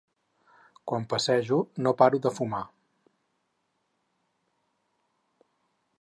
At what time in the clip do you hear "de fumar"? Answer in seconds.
2.25-2.63